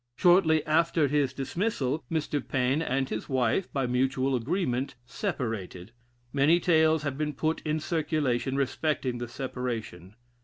Shortly 0.15 0.65
after 0.65 1.07
his 1.07 1.31
dismissal, 1.31 2.03
Mr. 2.11 2.41
Paine 2.47 2.81
and 2.81 3.07
his 3.07 3.29
wife, 3.29 3.71
by 3.71 3.85
mutual 3.85 4.35
agreement, 4.35 4.95
separated. 5.05 5.91
Many 6.33 6.59
tales 6.59 7.03
have 7.03 7.19
been 7.19 7.33
put 7.33 7.61
in 7.61 7.79
circulation 7.79 8.55
respecting 8.57 9.19
the 9.19 9.27
separation. 9.27 10.15